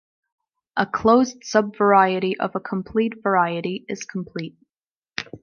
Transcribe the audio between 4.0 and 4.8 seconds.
complete.